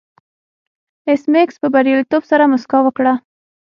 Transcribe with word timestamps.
ایس 1.07 1.23
میکس 1.33 1.55
په 1.61 1.67
بریالیتوب 1.73 2.23
سره 2.31 2.43
موسکا 2.51 2.79
وکړه 2.83 3.13